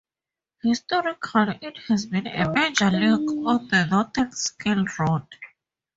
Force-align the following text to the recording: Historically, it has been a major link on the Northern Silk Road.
Historically, 0.63 1.59
it 1.61 1.77
has 1.87 2.07
been 2.07 2.25
a 2.25 2.51
major 2.51 2.89
link 2.89 3.29
on 3.45 3.67
the 3.67 3.85
Northern 3.85 4.31
Silk 4.31 4.97
Road. 4.97 5.27